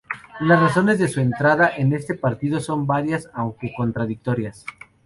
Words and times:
Las 0.39 0.59
razones 0.59 0.97
de 0.97 1.07
su 1.07 1.19
entrada 1.21 1.71
en 1.77 1.93
este 1.93 2.15
partido 2.15 2.59
son 2.59 2.87
varias, 2.87 3.29
aunque 3.35 3.71
contradictorias. 3.77 4.65